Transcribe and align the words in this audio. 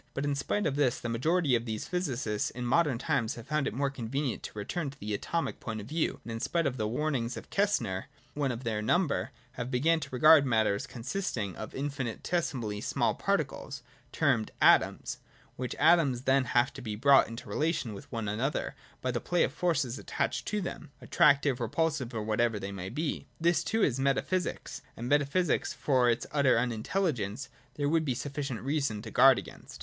But 0.15 0.25
in 0.25 0.33
spite 0.33 0.65
of 0.65 0.77
this, 0.77 0.99
the 0.99 1.09
majority 1.09 1.53
of 1.53 1.65
these 1.65 1.87
physicists 1.87 2.49
in 2.49 2.65
modern 2.65 2.97
times 2.97 3.35
have 3.35 3.45
found 3.45 3.67
it 3.67 3.73
more 3.75 3.91
convenient 3.91 4.41
to 4.41 4.57
return 4.57 4.89
to 4.89 4.97
the 4.99 5.13
Atomic 5.13 5.59
point 5.59 5.79
of 5.79 5.85
view, 5.85 6.19
and 6.25 6.31
in 6.31 6.39
spite 6.39 6.65
of 6.65 6.77
the 6.77 6.87
warnings 6.87 7.37
of 7.37 7.51
Kastner, 7.51 8.05
one 8.33 8.51
of 8.51 8.63
their 8.63 8.81
number, 8.81 9.29
have 9.51 9.69
begun 9.69 9.99
to 9.99 10.09
regard 10.11 10.43
Matter 10.43 10.73
as 10.73 10.87
con 10.87 11.03
sisting 11.03 11.53
of 11.53 11.75
infinitesimally 11.75 12.81
small 12.81 13.13
particles, 13.13 13.83
termed' 14.11 14.49
atoms 14.73 15.19
'—which 15.55 15.75
atoms 15.75 16.21
have 16.21 16.25
then 16.25 16.45
to 16.73 16.81
be 16.81 16.95
brought 16.95 17.27
into 17.27 17.47
relation 17.47 17.93
with 17.93 18.11
one 18.11 18.27
another 18.27 18.73
by 19.03 19.11
the 19.11 19.21
play 19.21 19.43
of 19.43 19.53
forces 19.53 19.99
attaching 19.99 20.45
to 20.45 20.61
them,— 20.61 20.89
attractive, 20.99 21.59
repulsive, 21.59 22.11
or 22.11 22.23
whatever 22.23 22.57
they 22.57 22.71
may 22.71 22.89
be. 22.89 23.27
This 23.39 23.63
too 23.63 23.83
is 23.83 23.99
meta 23.99 24.23
physics; 24.23 24.81
and 24.97 25.07
metaphysics 25.07 25.73
which, 25.73 25.79
for 25.79 26.09
its 26.09 26.25
utter 26.31 26.57
unintelligence, 26.57 27.49
there 27.75 27.87
would 27.87 28.03
be 28.03 28.15
sufficient 28.15 28.61
reason 28.61 29.03
to 29.03 29.11
guard 29.11 29.37
against. 29.37 29.79